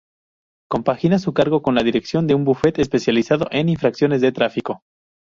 Compagina 0.67 1.19
su 1.19 1.31
cargo 1.31 1.61
con 1.61 1.75
la 1.75 1.83
dirección 1.83 2.25
de 2.25 2.33
un 2.33 2.43
bufete 2.43 2.81
especializado 2.81 3.45
en 3.51 3.69
infracciones 3.69 4.19
de 4.19 4.31
tráfico. 4.31 4.81